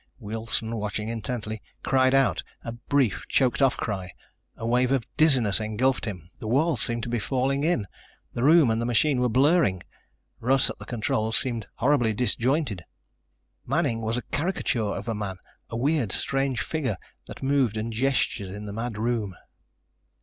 Wilson, 0.17 0.75
watching 0.77 1.09
intently, 1.09 1.61
cried 1.83 2.15
out, 2.15 2.41
a 2.63 2.71
brief, 2.71 3.23
choked 3.29 3.61
off 3.61 3.77
cry. 3.77 4.09
A 4.57 4.65
wave 4.65 4.91
of 4.91 5.05
dizziness 5.15 5.59
engulfed 5.59 6.05
him. 6.05 6.31
The 6.39 6.47
walls 6.47 6.81
seemed 6.81 7.03
to 7.03 7.09
be 7.09 7.19
falling 7.19 7.63
in. 7.63 7.85
The 8.33 8.41
room 8.41 8.71
and 8.71 8.81
the 8.81 8.85
machine 8.87 9.19
were 9.21 9.29
blurring. 9.29 9.83
Russ, 10.39 10.71
at 10.71 10.79
the 10.79 10.85
controls, 10.85 11.37
seemed 11.37 11.67
horribly 11.75 12.13
disjointed. 12.15 12.83
Manning 13.63 14.01
was 14.01 14.17
a 14.17 14.23
caricature 14.23 14.85
of 14.95 15.07
a 15.07 15.13
man, 15.13 15.35
a 15.69 15.77
weird, 15.77 16.11
strange 16.11 16.61
figure 16.63 16.97
that 17.27 17.43
moved 17.43 17.77
and 17.77 17.93
gestured 17.93 18.49
in 18.49 18.65
the 18.65 18.73
mad 18.73 18.97
room. 18.97 19.35